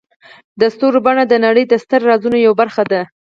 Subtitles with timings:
[0.59, 3.01] د ستوري بڼه د نړۍ د ستر رازونو یوه برخه ده.